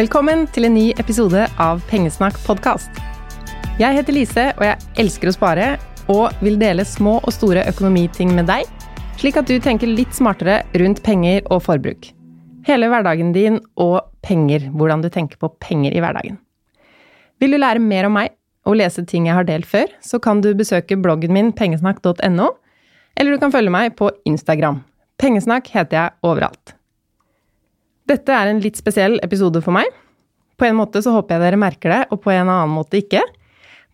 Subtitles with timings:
[0.00, 2.88] Velkommen til en ny episode av Pengesnakk podkast.
[3.76, 5.66] Jeg heter Lise, og jeg elsker å spare
[6.08, 8.64] og vil dele små og store økonomiting med deg,
[9.20, 12.08] slik at du tenker litt smartere rundt penger og forbruk.
[12.64, 16.40] Hele hverdagen din og penger, hvordan du tenker på penger i hverdagen.
[17.36, 18.32] Vil du lære mer om meg
[18.64, 22.52] og lese ting jeg har delt før, så kan du besøke bloggen min pengesnakk.no,
[23.20, 24.80] eller du kan følge meg på Instagram.
[25.20, 26.79] Pengesnakk heter jeg overalt.
[28.10, 29.86] Dette er en litt spesiell episode for meg.
[30.58, 33.22] På en måte så håper jeg dere merker det, og på en annen måte ikke.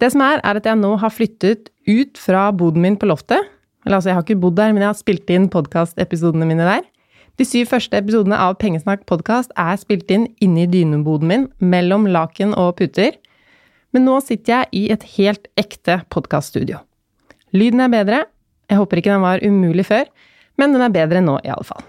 [0.00, 3.44] Det som er, er at jeg nå har flyttet ut fra boden min på loftet.
[3.84, 6.86] Eller altså, jeg har ikke bodd der, men jeg har spilt inn podkastepisodene mine der.
[7.36, 12.54] De syv første episodene av Pengesnakk podkast er spilt inn inni dyneboden min, mellom laken
[12.56, 13.18] og puter.
[13.92, 16.80] Men nå sitter jeg i et helt ekte podkaststudio.
[17.52, 18.22] Lyden er bedre.
[18.72, 20.08] Jeg håper ikke den var umulig før,
[20.56, 21.84] men den er bedre nå i alle fall.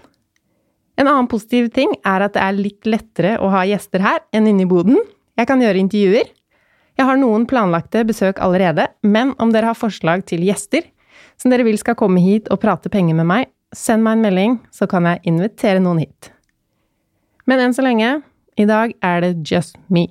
[0.98, 4.48] En annen positiv ting er at det er litt lettere å ha gjester her enn
[4.50, 4.98] inne i boden.
[5.38, 6.30] Jeg kan gjøre intervjuer.
[6.98, 10.88] Jeg har noen planlagte besøk allerede, men om dere har forslag til gjester
[11.38, 14.56] som dere vil skal komme hit og prate penger med meg, send meg en melding,
[14.74, 16.32] så kan jeg invitere noen hit.
[17.48, 18.18] Men enn så lenge,
[18.58, 20.08] i dag er det just me.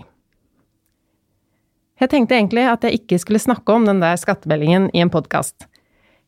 [2.00, 5.68] Jeg tenkte egentlig at jeg ikke skulle snakke om den der skattemeldingen i en podkast.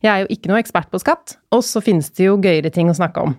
[0.02, 2.90] Jeg er jo ikke noe ekspert på skatt, og så finnes det jo gøyere ting
[2.90, 3.36] å snakke om.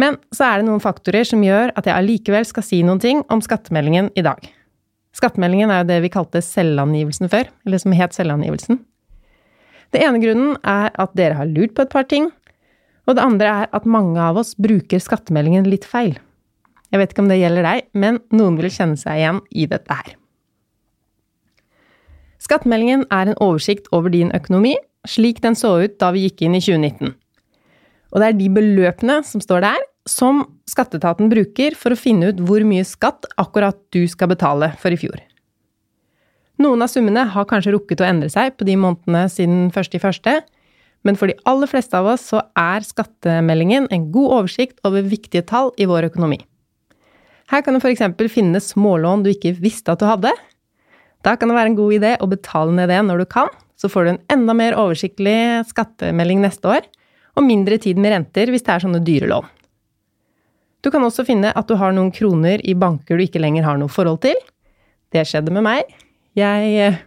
[0.00, 3.22] Men så er det noen faktorer som gjør at jeg allikevel skal si noen ting
[3.32, 4.40] om skattemeldingen i dag.
[5.14, 8.80] Skattemeldingen er jo det vi kalte selvangivelsen før, eller som het selvangivelsen.
[9.94, 12.32] Det ene grunnen er at dere har lurt på et par ting,
[13.06, 16.16] og det andre er at mange av oss bruker skattemeldingen litt feil.
[16.90, 19.94] Jeg vet ikke om det gjelder deg, men noen vil kjenne seg igjen i dette
[19.94, 20.16] her.
[22.42, 24.74] Skattemeldingen er en oversikt over din økonomi,
[25.08, 27.14] slik den så ut da vi gikk inn i 2019.
[28.14, 32.42] Og det er de beløpene som står der, som skatteetaten bruker for å finne ut
[32.46, 35.18] hvor mye skatt akkurat du skal betale for i fjor.
[36.62, 40.02] Noen av summene har kanskje rukket å endre seg på de månedene siden første i
[40.02, 40.36] første,
[41.04, 45.44] men for de aller fleste av oss så er skattemeldingen en god oversikt over viktige
[45.48, 46.38] tall i vår økonomi.
[47.50, 48.06] Her kan du f.eks.
[48.32, 50.30] finne smålån du ikke visste at du hadde.
[51.26, 53.90] Da kan det være en god idé å betale ned det når du kan, så
[53.90, 56.86] får du en enda mer oversiktlig skattemelding neste år,
[57.34, 59.52] og mindre tid med renter hvis det er sånne dyre lån.
[60.84, 63.78] Du kan også finne at du har noen kroner i banker du ikke lenger har
[63.80, 64.36] noe forhold til.
[65.14, 65.94] Det skjedde med meg.
[66.36, 66.98] Jeg eh,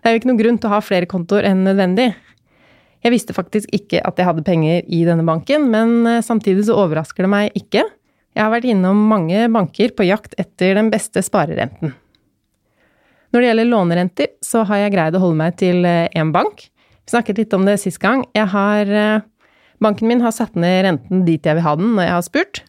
[0.00, 2.10] Det er jo ikke noen grunn til å ha flere kontoer enn nødvendig.
[3.00, 6.76] Jeg visste faktisk ikke at jeg hadde penger i denne banken, men eh, samtidig så
[6.82, 7.86] overrasker det meg ikke.
[8.36, 11.94] Jeg har vært innom mange banker på jakt etter den beste sparerenten.
[13.30, 16.66] Når det gjelder lånerenter, så har jeg greid å holde meg til én eh, bank.
[17.00, 18.26] Vi snakket litt om det sist gang.
[18.36, 18.92] Jeg har
[19.80, 22.62] Banken min har satt ned renten dit jeg vil ha den når jeg har spurt.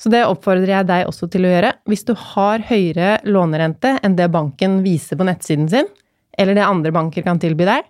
[0.00, 1.72] Så det oppfordrer jeg deg også til å gjøre.
[1.88, 5.88] Hvis du har høyere lånerente enn det banken viser på nettsiden sin,
[6.36, 7.86] eller det andre banker kan tilby deg,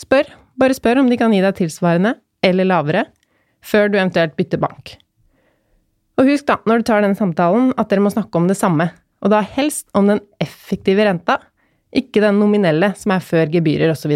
[0.00, 0.28] spør.
[0.56, 2.14] Bare spør om de kan gi deg tilsvarende,
[2.44, 3.02] eller lavere,
[3.64, 4.94] før du eventuelt bytter bank.
[6.16, 8.88] Og husk da, når du tar den samtalen, at dere må snakke om det samme,
[9.20, 11.38] og da helst om den effektive renta,
[11.96, 14.14] ikke den nominelle som er før gebyrer osv.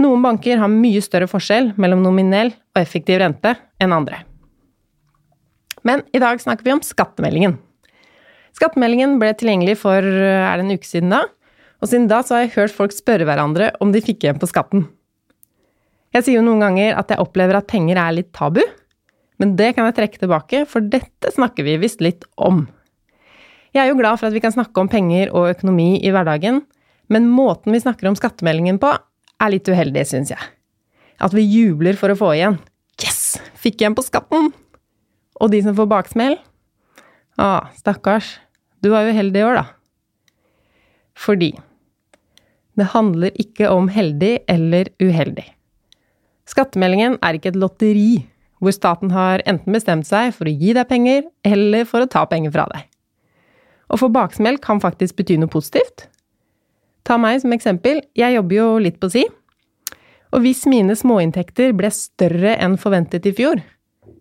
[0.00, 3.52] Noen banker har mye større forskjell mellom nominell og effektiv rente
[3.82, 4.22] enn andre.
[5.84, 7.58] Men i dag snakker vi om skattemeldingen.
[8.56, 11.24] Skattemeldingen ble tilgjengelig for er det en uke siden da,
[11.80, 14.48] og siden da så har jeg hørt folk spørre hverandre om de fikk igjen på
[14.50, 14.88] skatten.
[16.16, 18.60] Jeg sier jo noen ganger at jeg opplever at penger er litt tabu,
[19.40, 22.66] men det kan jeg trekke tilbake, for dette snakker vi visst litt om.
[23.72, 26.64] Jeg er jo glad for at vi kan snakke om penger og økonomi i hverdagen,
[27.10, 28.90] men måten vi snakker om skattemeldingen på,
[29.40, 30.50] er litt uheldig, syns jeg.
[31.20, 32.58] At vi jubler for å få igjen.
[33.00, 33.38] Yes!
[33.60, 34.50] Fikk igjen på skatten!
[35.40, 36.36] Og de som får baksmell?
[37.40, 38.36] Å, stakkars.
[38.84, 39.66] Du var jo heldig i år, da.
[41.20, 41.54] Fordi
[42.80, 45.46] det handler ikke om heldig eller uheldig.
[46.48, 48.22] Skattemeldingen er ikke et lotteri
[48.60, 52.26] hvor staten har enten bestemt seg for å gi deg penger eller for å ta
[52.28, 52.86] penger fra deg.
[53.90, 56.06] Å få baksmell kan faktisk bety noe positivt.
[57.04, 58.02] Ta meg som eksempel.
[58.14, 59.24] Jeg jobber jo litt på si.
[60.30, 63.60] Og hvis mine småinntekter ble større enn forventet i fjor,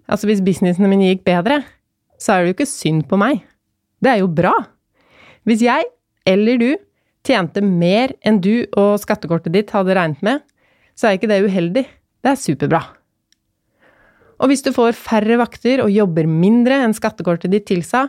[0.10, 1.62] altså hvis businessene mine gikk bedre,
[2.20, 3.44] så er det jo ikke synd på meg.
[4.02, 4.54] Det er jo bra.
[5.48, 5.86] Hvis jeg,
[6.28, 6.70] eller du,
[7.26, 10.42] tjente mer enn du og skattekortet ditt hadde regnet med,
[10.98, 11.86] så er ikke det uheldig.
[12.20, 12.82] Det er superbra.
[14.40, 18.08] Og hvis du får færre vakter og jobber mindre enn skattekortet ditt tilsa,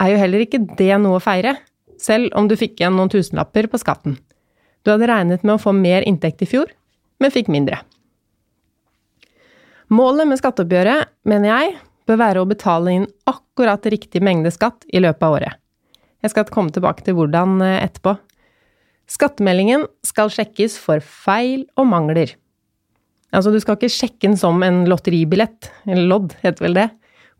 [0.00, 1.58] er jo heller ikke det noe å feire
[2.00, 4.16] selv om du fikk igjen noen tusenlapper på skatten.
[4.80, 6.70] Du hadde regnet med å få mer inntekt i fjor,
[7.20, 7.82] men fikk mindre.
[9.90, 15.02] Målet med skatteoppgjøret, mener jeg, bør være å betale inn akkurat riktig mengde skatt i
[15.02, 15.58] løpet av året.
[16.20, 18.16] Jeg skal komme tilbake til hvordan eh, etterpå.
[19.10, 22.36] Skattemeldingen skal sjekkes for feil og mangler.
[23.34, 26.88] Altså, du skal ikke sjekke den som en lotteribillett, eller lodd, heter vel det,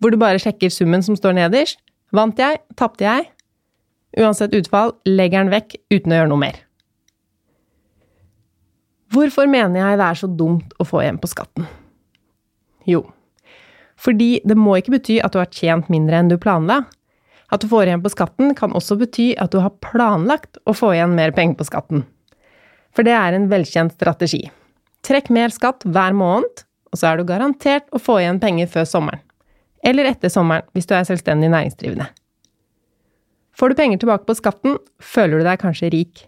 [0.02, 1.78] hvor du bare sjekker summen som står nederst.
[2.14, 2.58] Vant jeg?
[2.78, 3.28] Tapte jeg?
[4.18, 6.58] Uansett utfall, legger den vekk uten å gjøre noe mer.
[9.10, 11.66] Hvorfor mener jeg det er så dumt å få igjen på skatten?
[12.86, 13.02] Jo,
[14.00, 16.84] fordi det må ikke bety at du har tjent mindre enn du planla.
[17.50, 20.94] At du får igjen på skatten, kan også bety at du har planlagt å få
[20.94, 22.04] igjen mer penger på skatten.
[22.94, 24.44] For det er en velkjent strategi.
[25.06, 28.86] Trekk mer skatt hver måned, og så er du garantert å få igjen penger før
[28.88, 29.22] sommeren.
[29.86, 32.10] Eller etter sommeren, hvis du er selvstendig næringsdrivende.
[33.56, 36.26] Får du penger tilbake på skatten, føler du deg kanskje rik.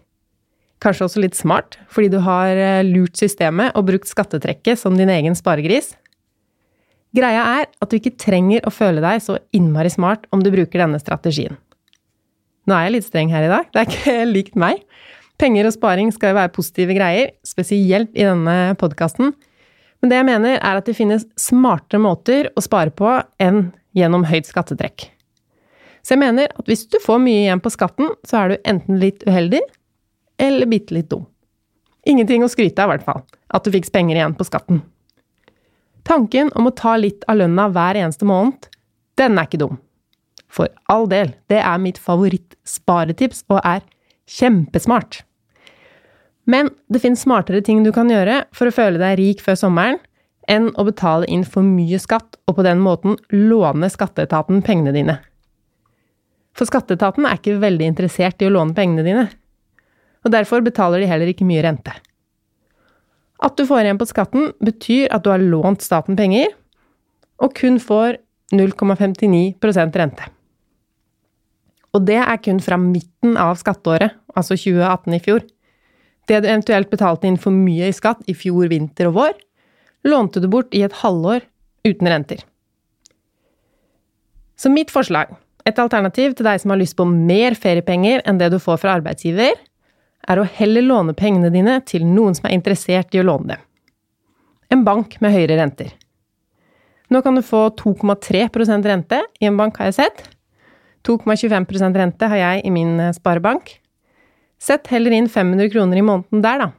[0.83, 5.11] Kanskje også litt smart, fordi du har eh, lurt systemet og brukt skattetrekket som din
[5.13, 5.93] egen sparegris.
[7.15, 10.81] Greia er at du ikke trenger å føle deg så innmari smart om du bruker
[10.81, 11.55] denne strategien.
[12.67, 14.83] Nå er jeg litt streng her i dag, det er ikke likt meg.
[15.39, 19.31] Penger og sparing skal jo være positive greier, spesielt i denne podkasten.
[20.03, 23.07] Men det jeg mener, er at det finnes smartere måter å spare på
[23.41, 25.07] enn gjennom høyt skattetrekk.
[26.03, 28.99] Så jeg mener at hvis du får mye igjen på skatten, så er du enten
[28.99, 29.61] litt uheldig,
[30.37, 31.25] eller bitte litt dum.
[32.03, 34.81] Ingenting å skryte av, i hvert fall, at du fikk penger igjen på skatten.
[36.03, 38.67] Tanken om å ta litt av lønna hver eneste måned,
[39.19, 39.77] den er ikke dum.
[40.51, 43.85] For all del, det er mitt favorittsparetips og er
[44.29, 45.21] kjempesmart.
[46.43, 50.01] Men det finnes smartere ting du kan gjøre for å føle deg rik før sommeren,
[50.51, 55.21] enn å betale inn for mye skatt og på den måten låne skatteetaten pengene dine.
[56.53, 59.29] For skatteetaten er ikke veldig interessert i å låne pengene dine
[60.23, 61.93] og derfor betaler de heller ikke mye rente.
[63.43, 66.53] At du får igjen på skatten, betyr at du har lånt staten penger,
[67.43, 68.21] og kun får
[68.53, 70.29] 0,59% rente.
[71.93, 75.43] Og det er kun fra midten av skatteåret, altså 2018 i fjor.
[76.29, 79.35] Det du eventuelt betalte inn for mye i skatt i fjor vinter og vår,
[80.07, 81.43] lånte du bort i et halvår
[81.85, 82.41] uten renter.
[84.55, 85.35] Så mitt forslag,
[85.67, 88.97] et alternativ til deg som har lyst på mer feriepenger enn det du får fra
[88.97, 89.55] arbeidsgiver,
[90.29, 93.65] er å heller låne pengene dine til noen som er interessert i å låne dem.
[94.73, 95.91] En bank med høyere renter.
[97.13, 100.23] Nå kan du få 2,3% rente i en bank, har jeg sett.
[101.05, 103.75] 2,25% rente har jeg i min eh, sparebank.
[104.63, 106.71] Sett heller inn 500 kroner i måneden der, da.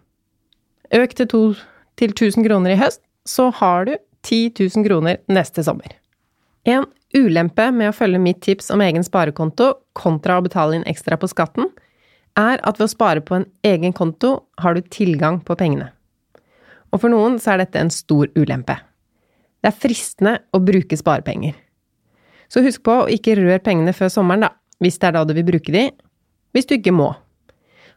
[0.94, 1.43] Øk til, to,
[2.00, 3.94] til 1000 kroner i høst, så har du
[4.25, 5.93] 10 000 kroner neste sommer.
[6.64, 11.19] En ulempe med å følge mitt tips om egen sparekonto kontra å betale inn ekstra
[11.20, 11.69] på skatten,
[12.39, 15.91] er at ved å spare på en egen konto, har du tilgang på pengene.
[16.95, 18.77] Og for noen så er dette en stor ulempe.
[19.63, 21.55] Det er fristende å bruke sparepenger.
[22.51, 24.53] Så husk på å ikke røre pengene før sommeren, da,
[24.83, 25.89] hvis det er da du vil bruke de,
[26.55, 27.13] hvis du ikke må.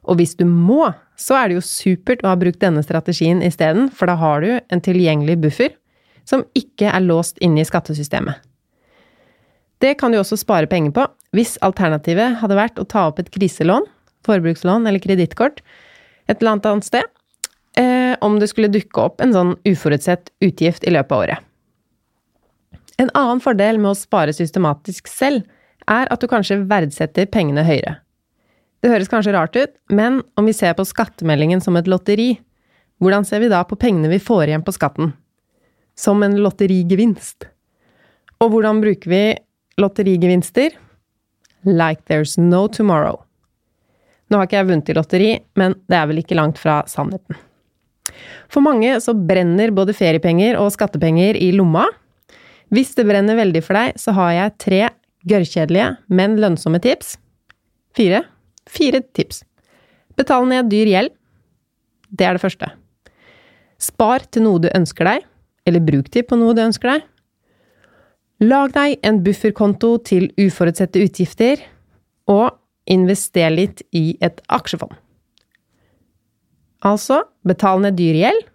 [0.08, 0.88] Og hvis du må,
[1.20, 4.50] så er det jo supert å ha brukt denne strategien isteden, for da har du
[4.58, 5.76] en tilgjengelig buffer
[6.28, 8.40] som ikke er låst inne i skattesystemet.
[9.84, 11.04] Det kan du også spare penger på
[11.38, 13.86] hvis alternativet hadde vært å ta opp et kriselån
[14.28, 15.64] forbrukslån eller kredittkort
[16.28, 17.04] et eller annet annet sted,
[17.78, 21.44] eh, om det skulle dukke opp en sånn uforutsett utgift i løpet av året.
[22.98, 25.46] En annen fordel med å spare systematisk selv,
[25.88, 28.02] er at du kanskje verdsetter pengene høyere.
[28.84, 32.42] Det høres kanskje rart ut, men om vi ser på skattemeldingen som et lotteri,
[33.00, 35.14] hvordan ser vi da på pengene vi får igjen på skatten?
[35.96, 37.48] Som en lotterigevinst.
[38.44, 39.22] Og hvordan bruker vi
[39.80, 40.76] lotterigevinster?
[41.64, 43.27] Like there's no tomorrow.
[44.28, 45.30] Nå har ikke jeg vunnet i lotteri,
[45.60, 47.38] men det er vel ikke langt fra sannheten.
[48.52, 51.86] For mange så brenner både feriepenger og skattepenger i lomma.
[52.74, 54.82] Hvis det brenner veldig for deg, så har jeg tre
[55.28, 57.16] gørrkjedelige, men lønnsomme tips.
[57.96, 58.24] Fire.
[58.68, 59.44] Fire tips.
[60.18, 61.14] Betal ned dyr gjeld.
[62.12, 62.72] Det er det første.
[63.80, 65.26] Spar til noe du ønsker deg,
[65.68, 67.06] eller bruk de på noe du ønsker deg.
[68.48, 71.62] Lag deg en bufferkonto til uforutsette utgifter,
[72.30, 72.56] og
[72.88, 74.94] invester litt i et aksjefond.
[76.86, 78.46] Altså, betal ned dyr gjeld,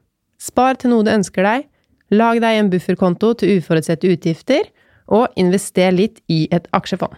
[0.40, 1.66] spar til noe du ønsker deg,
[2.12, 4.68] lag deg en bufferkonto til uforutsette utgifter,
[5.12, 7.14] og invester litt i et aksjefond.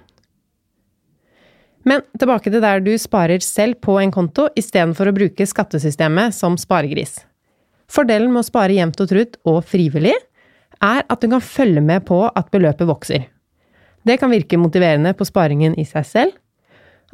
[1.84, 6.56] Men tilbake til der du sparer selv på en konto istedenfor å bruke skattesystemet som
[6.60, 7.18] sparegris.
[7.92, 10.14] Fordelen med å spare jevnt og trutt og frivillig
[10.80, 13.28] er at du kan følge med på at beløpet vokser.
[14.04, 16.32] Det kan virke motiverende på sparingen i seg selv,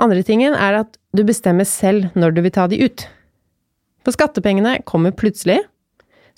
[0.03, 3.05] andre tingen er at du bestemmer selv når du vil ta de ut.
[4.05, 5.61] For skattepengene kommer plutselig,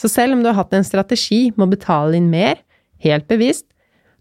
[0.01, 2.59] så selv om du har hatt en strategi med å betale inn mer,
[3.05, 3.67] helt bevisst,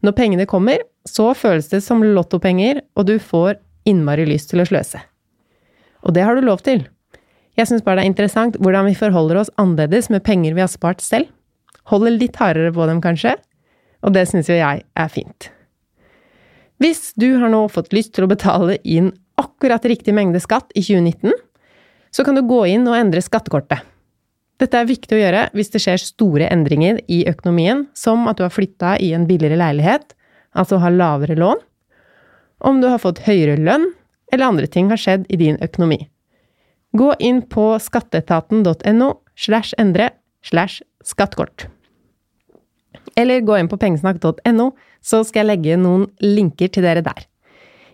[0.02, 4.66] Når pengene kommer, så føles det som lottopenger, og du får innmari lyst til å
[4.66, 4.98] sløse.
[6.02, 6.88] Og det har du lov til.
[7.54, 10.72] Jeg syns bare det er interessant hvordan vi forholder oss annerledes med penger vi har
[10.74, 11.30] spart selv.
[11.94, 13.36] Holder litt hardere på dem, kanskje.
[14.02, 15.52] Og det syns jo jeg er fint.
[16.82, 20.84] Hvis du har nå fått lyst til å betale inn akkurat riktig mengde skatt i
[20.86, 21.34] 2019,
[22.12, 23.84] så kan du gå inn og endre skattekortet.
[24.62, 28.46] Dette er viktig å gjøre hvis det skjer store endringer i økonomien, som at du
[28.46, 30.14] har flytta i en billigere leilighet,
[30.54, 31.64] altså har lavere lån,
[32.62, 33.90] om du har fått høyere lønn,
[34.32, 36.04] eller andre ting har skjedd i din økonomi.
[36.94, 40.12] Gå inn på skatteetaten.no slash endre
[40.46, 41.66] slash skattekort.
[43.18, 44.72] Eller gå inn på pengesnakk.no,
[45.02, 47.26] så skal jeg legge noen linker til dere der.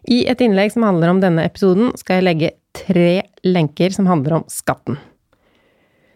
[0.07, 4.39] I et innlegg som handler om denne episoden, skal jeg legge tre lenker som handler
[4.39, 4.95] om skatten.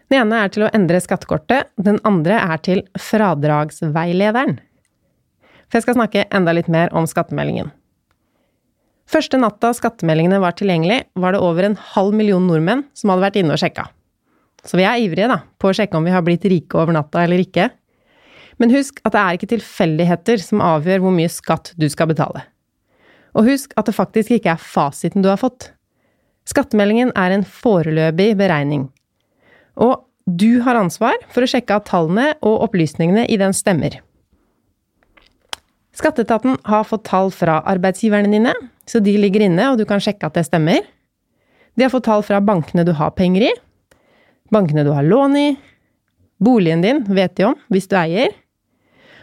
[0.08, 4.58] Den ene er til å endre skattekortet, den andre er til fradragsveilederen.
[5.68, 7.70] For jeg skal snakke enda litt mer om skattemeldingen.
[9.12, 13.38] Første natta skattemeldingene var tilgjengelig, var det over en halv million nordmenn som hadde vært
[13.40, 13.86] inne og sjekka.
[14.64, 17.24] Så vi er ivrige da, på å sjekke om vi har blitt rike over natta
[17.24, 17.68] eller ikke.
[18.60, 22.44] Men husk at det er ikke tilfeldigheter som avgjør hvor mye skatt du skal betale.
[23.32, 25.70] Og husk at det faktisk ikke er fasiten du har fått.
[26.48, 28.88] Skattemeldingen er en foreløpig beregning.
[29.80, 33.98] Og du har ansvar for å sjekke at tallene og opplysningene i den stemmer.
[35.96, 38.52] Skatteetaten har fått tall fra arbeidsgiverne dine,
[38.88, 40.86] så de ligger inne, og du kan sjekke at det stemmer.
[41.76, 43.52] De har fått tall fra bankene du har penger i,
[44.52, 45.48] bankene du har lån i,
[46.42, 48.32] boligen din vet de om hvis du eier,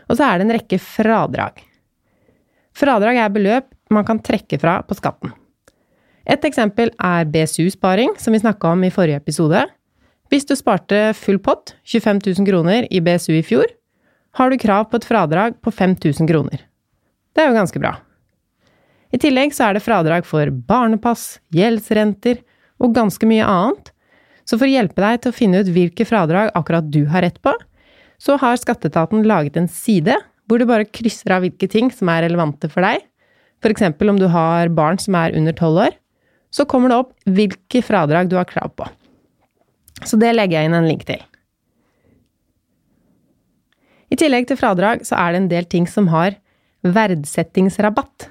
[0.10, 1.60] og så er det en rekke fradrag.
[2.78, 5.34] Fradrag er beløp man kan trekke fra på skatten.
[6.30, 9.64] Et eksempel er BSU-sparing, som vi snakka om i forrige episode.
[10.30, 13.66] Hvis du sparte full pott, 25 000 kroner, i BSU i fjor,
[14.38, 16.62] har du krav på et fradrag på 5000 kroner.
[17.34, 17.96] Det er jo ganske bra.
[19.10, 22.44] I tillegg så er det fradrag for barnepass, gjeldsrenter
[22.78, 23.90] og ganske mye annet,
[24.46, 27.42] så for å hjelpe deg til å finne ut hvilke fradrag akkurat du har rett
[27.42, 27.56] på,
[28.22, 30.14] så har Skatteetaten laget en side
[30.50, 33.02] hvor du bare krysser av hvilke ting som er relevante for deg,
[33.68, 35.98] eksempel om du har barn som er under tolv år,
[36.50, 38.88] så kommer det opp hvilke fradrag du har krav på.
[40.08, 41.20] Så det legger jeg inn en link til.
[44.10, 46.38] I tillegg til fradrag så er det en del ting som har
[46.88, 48.30] verdsettingsrabatt.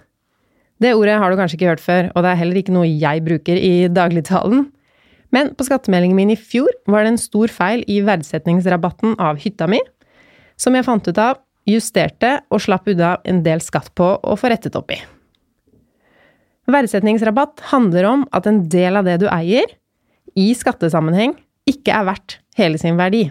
[0.82, 3.22] Det ordet har du kanskje ikke hørt før, og det er heller ikke noe jeg
[3.26, 4.66] bruker i dagligtalen.
[5.34, 9.68] Men på skattemeldingen min i fjor var det en stor feil i verdsettingsrabatten av hytta
[9.70, 9.80] mi,
[10.58, 14.50] som jeg fant ut av, justerte og slapp unna en del skatt på å få
[14.54, 14.98] rettet opp i.
[16.68, 19.70] Verdsettingsrabatt handler om at en del av det du eier,
[20.36, 21.32] i skattesammenheng,
[21.68, 23.24] ikke er verdt hele sin verdi.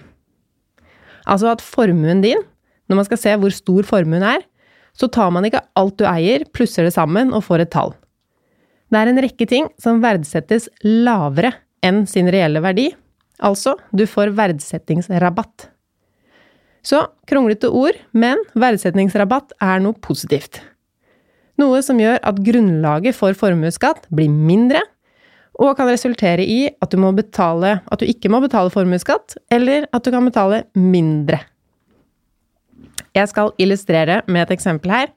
[1.30, 2.42] Altså at formuen din,
[2.90, 4.42] når man skal se hvor stor formuen er,
[4.98, 7.94] så tar man ikke alt du eier, plusser det sammen og får et tall.
[8.90, 11.52] Det er en rekke ting som verdsettes lavere
[11.86, 12.88] enn sin reelle verdi,
[13.44, 15.68] altså du får verdsettingsrabatt.
[16.88, 20.64] Så kronglete ord, men verdsettingsrabatt er noe positivt
[21.58, 24.84] noe som gjør at grunnlaget for formuesskatt blir mindre,
[25.58, 30.06] og kan resultere i at du, betale, at du ikke må betale formuesskatt, eller at
[30.06, 31.40] du kan betale mindre.
[33.18, 35.10] Jeg skal illustrere med et eksempel her.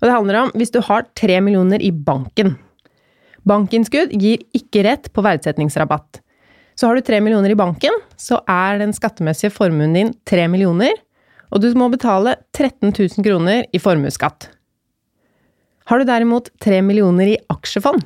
[0.00, 2.58] Og det handler om hvis du har tre millioner i banken.
[3.48, 6.20] Bankinnskudd gir ikke rett på verdsettingsrabatt.
[6.74, 10.92] Så har du tre millioner i banken, så er den skattemessige formuen din tre millioner,
[11.54, 14.48] og du må betale 13 000 kroner i formuesskatt.
[15.84, 18.04] Har du derimot 3 millioner i aksjefond,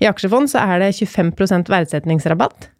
[0.00, 2.70] i aksjefond så er det 25% verdsetningsrabatt,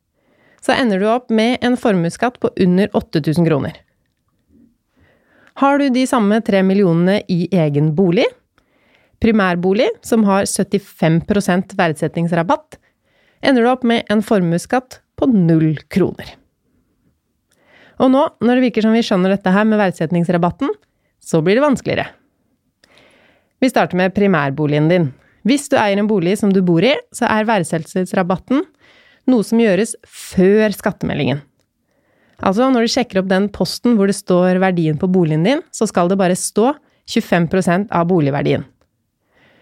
[0.61, 3.77] så ender du opp med en formuesskatt på under 8000 kroner.
[5.61, 8.25] Har du de samme 3 millionene i egen bolig,
[9.21, 12.79] primærbolig, som har 75% verdsetningsrabatt,
[13.45, 16.37] ender du opp med en formuesskatt på null kroner.
[18.00, 20.73] Og nå, når det virker som vi skjønner dette her med verdsetningsrabatten,
[21.21, 22.09] så blir det vanskeligere.
[23.61, 25.11] Vi starter med primærboligen din.
[25.45, 28.64] Hvis du eier en bolig som du bor i, så er verdsettelsesrabatten
[29.31, 31.43] noe som gjøres før skattemeldingen.
[32.40, 35.88] Altså, når du sjekker opp den posten hvor det står verdien på boligen din, så
[35.88, 36.73] skal det bare stå
[37.11, 38.64] 25% av boligverdien.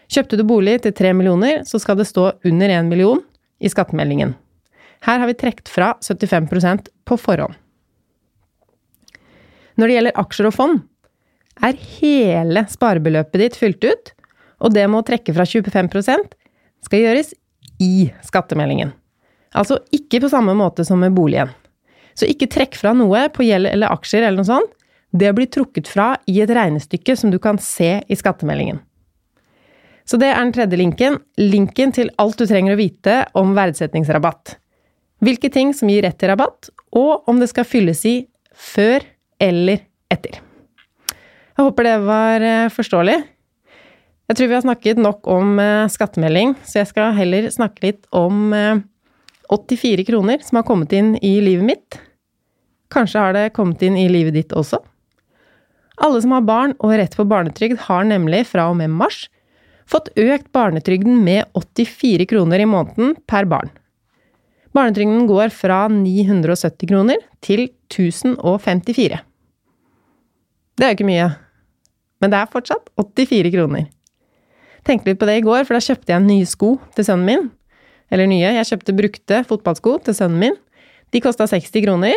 [0.09, 3.21] Kjøpte du bolig til 3 millioner, så skal det stå under 1 million
[3.61, 4.37] i skattemeldingen.
[5.05, 7.59] Her har vi trukket fra 75% på forhånd.
[9.79, 10.81] Når det gjelder aksjer og fond,
[11.65, 14.13] er hele sparebeløpet ditt fylt ut,
[14.63, 16.35] og det med å trekke fra 25%
[16.87, 17.35] skal gjøres
[17.83, 18.91] i skattemeldingen.
[19.57, 21.51] Altså ikke på samme måte som med boligen.
[22.19, 24.75] Så ikke trekk fra noe på gjeld eller aksjer eller noe sånt
[25.11, 28.81] det blir trukket fra i et regnestykke som du kan se i skattemeldingen.
[30.09, 31.19] Så det er den tredje linken.
[31.37, 34.57] Linken til alt du trenger å vite om verdsettingsrabatt.
[35.25, 38.17] Hvilke ting som gir rett til rabatt, og om det skal fylles i
[38.55, 39.05] før
[39.43, 40.41] eller etter.
[41.59, 43.17] Jeg håper det var eh, forståelig.
[44.31, 48.05] Jeg tror vi har snakket nok om eh, skattemelding, så jeg skal heller snakke litt
[48.15, 51.97] om 84 eh, kroner som har kommet inn i livet mitt.
[52.95, 54.79] Kanskje har det kommet inn i livet ditt også?
[55.99, 59.25] Alle som har barn og rett på barnetrygd, har nemlig fra og med mars
[59.91, 63.75] fått økt barnetrygden med 84 kroner i måneden per barn.
[64.79, 69.19] Barnetrygden går fra 970 kroner til 1054.
[70.79, 71.29] Det er jo ikke mye,
[72.23, 73.87] men det er fortsatt 84 kroner.
[74.87, 77.47] Tenkte litt på det i går, for da kjøpte jeg nye sko til sønnen min.
[78.15, 80.59] Eller nye, jeg kjøpte brukte fotballsko til sønnen min.
[81.13, 82.17] De kosta 60 kroner.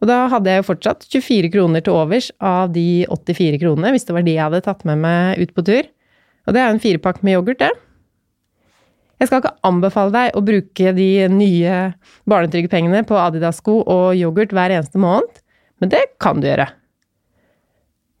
[0.00, 4.06] Og da hadde jeg jo fortsatt 24 kroner til overs av de 84 kronene, hvis
[4.08, 5.88] det var de jeg hadde tatt med meg ut på tur.
[6.48, 7.70] Og det er jo en firepakk med yoghurt, det.
[9.20, 11.80] Jeg skal ikke anbefale deg å bruke de nye
[12.30, 15.42] barnetrygdpengene på Adidas-sko og yoghurt hver eneste måned,
[15.80, 16.70] men det kan du gjøre.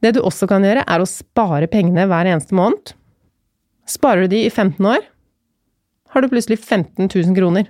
[0.00, 2.94] Det du også kan gjøre, er å spare pengene hver eneste måned.
[3.90, 5.04] Sparer du de i 15 år,
[6.10, 7.68] har du plutselig 15 000 kroner.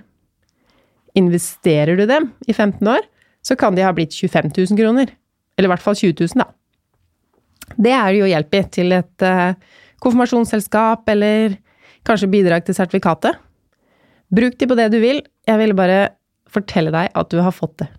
[1.17, 3.03] Investerer du dem i 15 år,
[3.45, 5.11] så kan de ha blitt 25 000 kroner.
[5.57, 6.47] Eller i hvert fall 20 000, da.
[7.77, 9.53] Det er jo hjelp i til et uh,
[10.03, 11.57] konfirmasjonsselskap, eller
[12.07, 13.37] kanskje bidrag til sertifikatet.
[14.31, 16.13] Bruk de på det du vil, jeg ville bare
[16.51, 17.89] fortelle deg at du har fått det.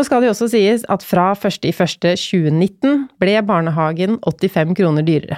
[0.00, 5.36] Nå skal det jo også sies at fra 1.1.2019 ble barnehagen 85 kroner dyrere.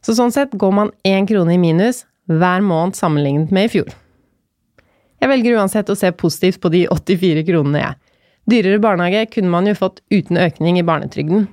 [0.00, 3.92] Så sånn sett går man én krone i minus hver måned sammenlignet med i fjor.
[5.20, 8.16] Jeg velger uansett å se positivt på de 84 kronene, jeg.
[8.48, 11.44] Dyrere barnehage kunne man jo fått uten økning i barnetrygden.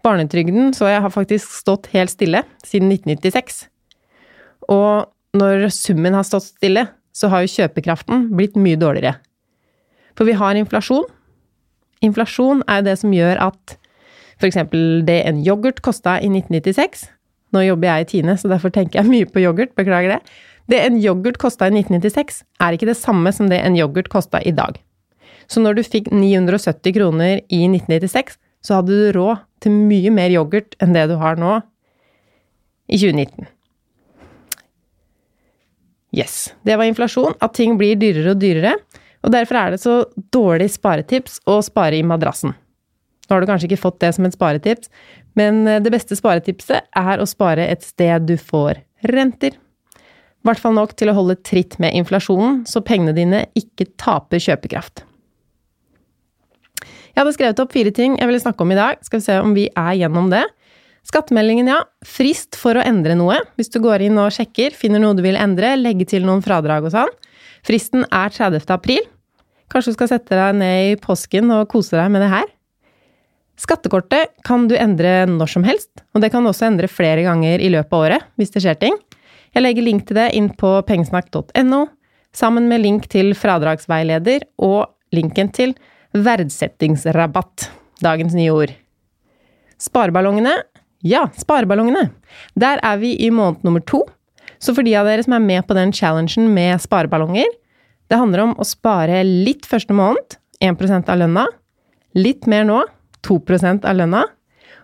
[0.00, 3.66] Barnetrygden så jeg har faktisk stått helt stille siden 1996.
[4.72, 9.18] Og når summen har stått stille, så har jo kjøpekraften blitt mye dårligere.
[10.16, 11.04] For vi har inflasjon.
[12.02, 13.76] Inflasjon er det som gjør at
[14.42, 17.04] eksempel det en yoghurt kosta i 1996
[17.52, 20.20] Nå jobber jeg i Tine, så derfor tenker jeg mye på yoghurt, beklager det.
[20.72, 24.40] Det en yoghurt kosta i 1996, er ikke det samme som det en yoghurt kosta
[24.40, 24.78] i dag.
[25.50, 30.32] Så når du fikk 970 kroner i 1996, så hadde du råd til mye mer
[30.32, 31.58] yoghurt enn det du har nå
[32.88, 33.50] i 2019.
[36.16, 38.76] Yes, det var inflasjon, at ting blir dyrere og dyrere,
[39.22, 39.96] og derfor er det så
[40.34, 42.54] dårlig sparetips å spare i madrassen.
[43.28, 44.90] Nå har du kanskje ikke fått det som et sparetips,
[45.38, 49.56] men det beste sparetipset er å spare et sted du får renter,
[50.42, 54.42] i hvert fall nok til å holde tritt med inflasjonen, så pengene dine ikke taper
[54.42, 55.04] kjøpekraft.
[57.12, 58.98] Jeg hadde skrevet opp fire ting jeg ville snakke om i dag.
[59.06, 60.42] Skal vi se om vi er gjennom det.
[61.06, 61.78] Skattemeldingen, ja.
[62.02, 63.36] Frist for å endre noe.
[63.60, 66.88] Hvis du går inn og sjekker, finner noe du vil endre, legge til noen fradrag
[66.88, 67.14] og sånn.
[67.62, 68.66] Fristen er 30.
[68.74, 69.04] april.
[69.70, 72.48] Kanskje du skal sette deg ned i påsken og kose deg med det her?
[73.62, 77.62] Skattekortet kan du endre når som helst, og det kan du også endre flere ganger
[77.62, 78.96] i løpet av året hvis det skjer ting.
[79.52, 81.84] Jeg legger link til det inn på pengesnakk.no,
[82.34, 85.76] sammen med link til fradragsveileder og linken til
[86.16, 87.68] verdsettingsrabatt,
[88.02, 88.72] dagens nye ord.
[89.78, 90.56] Spareballongene?
[91.06, 92.08] Ja, spareballongene.
[92.58, 94.02] Der er vi i måned nummer to.
[94.62, 97.48] Så for de av dere som er med på den challengen med spareballonger,
[98.10, 101.46] det handler om å spare litt første måned, 1% av lønna.
[102.14, 102.82] Litt mer nå,
[103.26, 104.22] 2% av lønna.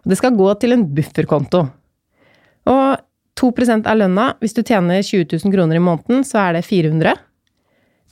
[0.02, 1.66] Og det skal gå til en bufferkonto.
[2.68, 2.86] Og
[3.38, 7.14] 2% av lønna, hvis du tjener 20 000 kroner i måneden, så er det 400.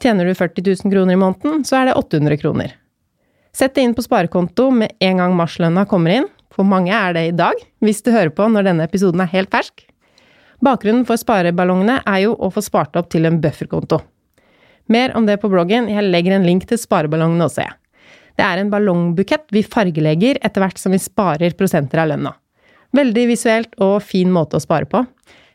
[0.02, 2.76] Tjener du 40 000 kroner i måneden, så er det 800 kroner.
[3.56, 6.30] Sett det inn på sparekonto med en gang marslønna kommer inn.
[6.52, 9.50] For mange er det i dag, hvis du hører på når denne episoden er helt
[9.52, 9.86] fersk.
[10.64, 14.00] Bakgrunnen for spareballongene er jo å få spart opp til en bufferkonto.
[14.92, 17.76] Mer om det på bloggen, jeg legger en link til spareballongene også, jeg.
[18.36, 22.34] Det er en ballongbukett vi fargelegger etter hvert som vi sparer prosenter av lønna.
[22.96, 25.02] Veldig visuelt og fin måte å spare på.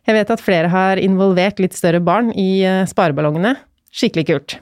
[0.08, 3.54] Jeg vet at flere har involvert litt større barn i eh, spareballongene.
[3.94, 4.58] Skikkelig kult.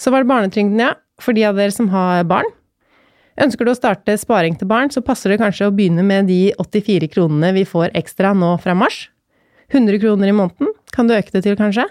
[0.00, 0.94] Så var det barnetrygden, ja.
[1.20, 2.48] For de av dere som har barn.
[3.36, 6.54] Ønsker du å starte sparing til barn, så passer det kanskje å begynne med de
[6.56, 9.10] 84 kronene vi får ekstra nå fra mars.
[9.74, 11.84] 100 kroner i måneden kan du øke det til, kanskje.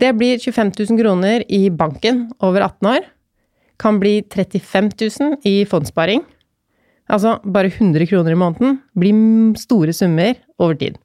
[0.00, 3.08] Det blir 25 000 kroner i banken over 18 år.
[3.80, 6.24] Kan bli 35 000 i fondssparing.
[7.10, 10.98] Altså, bare 100 kroner i måneden blir store summer over tid.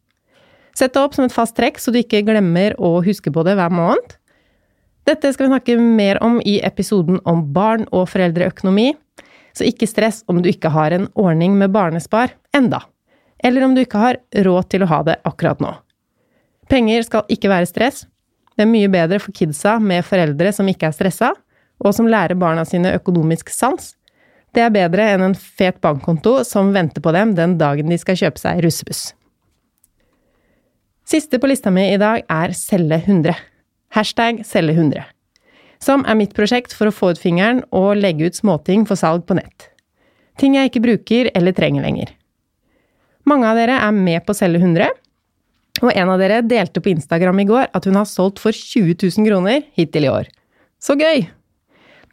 [0.76, 3.56] Sett det opp som et fast trekk, så du ikke glemmer å huske på det
[3.56, 4.18] hver måned.
[5.08, 8.90] Dette skal vi snakke mer om i episoden om barn og foreldreøkonomi.
[9.56, 12.82] Så ikke stress om du ikke har en ordning med barnespar enda.
[13.40, 15.72] Eller om du ikke har råd til å ha det akkurat nå.
[16.72, 18.06] Penger skal ikke være stress.
[18.56, 21.34] Det er mye bedre for kidsa med foreldre som ikke er stressa,
[21.84, 23.94] og som lærer barna sine økonomisk sans.
[24.56, 28.20] Det er bedre enn en fet bankkonto som venter på dem den dagen de skal
[28.20, 29.10] kjøpe seg russebuss.
[31.06, 33.36] Siste på lista mi i dag er Selge 100.
[33.94, 35.15] Hashtag Selge 100.
[35.86, 39.28] Som er mitt prosjekt for å få ut fingeren og legge ut småting for salg
[39.30, 39.70] på nett.
[40.42, 42.10] Ting jeg ikke bruker eller trenger lenger.
[43.30, 44.90] Mange av dere er med på Selge 100,
[45.84, 48.98] og en av dere delte på Instagram i går at hun har solgt for 20
[49.02, 50.30] 000 kroner hittil i år.
[50.82, 51.28] Så gøy!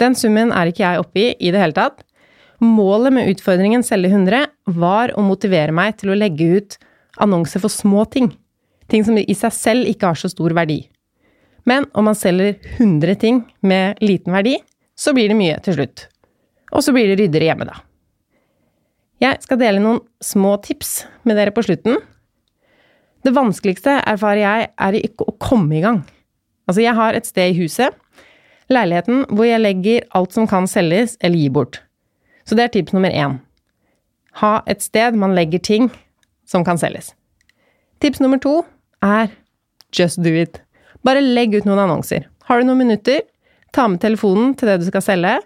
[0.01, 2.01] Den summen er ikke jeg oppe i i det hele tatt.
[2.63, 6.79] Målet med utfordringen Selge 100 var å motivere meg til å legge ut
[7.23, 8.33] annonser for små ting.
[8.89, 10.83] Ting som i seg selv ikke har så stor verdi.
[11.69, 14.57] Men om man selger 100 ting med liten verdi,
[14.99, 16.07] så blir det mye til slutt.
[16.73, 17.79] Og så blir det ryddere hjemme, da.
[19.23, 22.01] Jeg skal dele noen små tips med dere på slutten,
[23.23, 26.01] det vanskeligste, erfarer jeg, er ikke å komme i gang.
[26.67, 27.95] Altså, jeg har et sted i huset,
[28.73, 31.79] leiligheten, hvor jeg legger alt som kan selges eller gi bort.
[32.43, 33.39] Så det er tips nummer én.
[34.43, 35.91] Ha et sted man legger ting
[36.49, 37.13] som kan selges.
[38.03, 38.63] Tips nummer to
[39.05, 39.31] er
[39.95, 40.59] just do it.
[41.07, 42.29] Bare legg ut noen annonser.
[42.49, 43.23] Har du noen minutter,
[43.75, 45.39] ta med telefonen til det du skal selge.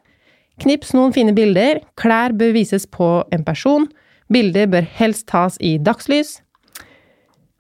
[0.63, 1.83] Knips noen fine bilder.
[2.01, 3.89] Klær bør vises på en person.
[4.33, 6.41] Bilder bør helst tas i dagslys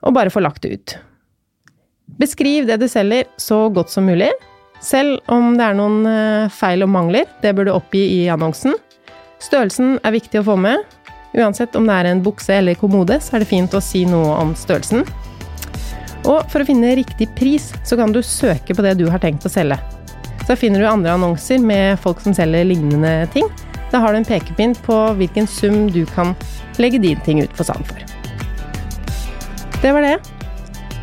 [0.06, 0.96] og bare få lagt det ut.
[2.20, 4.30] Beskriv det du selger så godt som mulig,
[4.84, 7.26] selv om det er noen eh, feil og mangler.
[7.42, 8.76] Det bør du oppgi i annonsen.
[9.42, 10.84] Størrelsen er viktig å få med.
[11.36, 14.36] Uansett om det er en bukse eller kommode, så er det fint å si noe
[14.40, 15.02] om størrelsen.
[16.26, 19.46] Og for å finne riktig pris, så kan du søke på det du har tenkt
[19.46, 19.78] å selge.
[20.46, 23.48] Så finner du andre annonser med folk som selger lignende ting.
[23.92, 26.34] Da har du en pekepinn på hvilken sum du kan
[26.82, 28.02] legge din ting ut for salg for.
[29.82, 30.16] Det var det.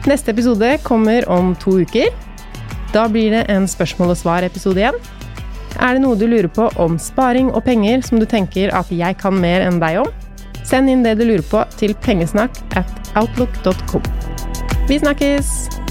[0.09, 2.11] Neste episode kommer om to uker.
[2.93, 4.99] Da blir det en spørsmål og svar-episode igjen.
[5.79, 9.17] Er det noe du lurer på om sparing og penger som du tenker at jeg
[9.21, 10.11] kan mer enn deg om?
[10.63, 14.22] Send inn det du lurer på til pengesnakk at outlook.com.
[14.87, 15.82] Vi snakkes!